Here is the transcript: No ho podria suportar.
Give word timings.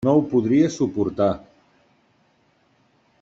No 0.07 0.13
ho 0.19 0.21
podria 0.29 0.69
suportar. 0.77 1.27